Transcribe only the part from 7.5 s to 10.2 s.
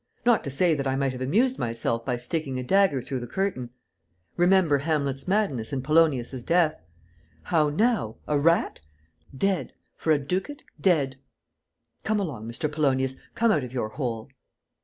now! A rat? Dead, for a